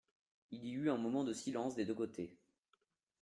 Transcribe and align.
Il 0.49 0.65
y 0.65 0.71
eut 0.73 0.89
un 0.89 0.97
moment 0.97 1.23
de 1.23 1.31
silence 1.31 1.75
des 1.75 1.85
deux 1.85 1.93
côtés. 1.93 2.35